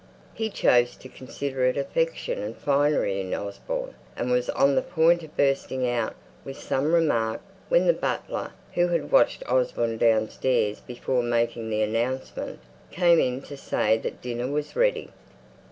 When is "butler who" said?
7.93-8.87